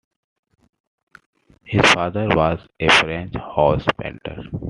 [1.63, 4.45] His father was a French house painter.